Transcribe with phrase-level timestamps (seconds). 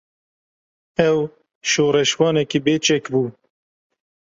[1.09, 1.15] Ew,
[1.69, 3.23] şoreşvanekî bê çek bû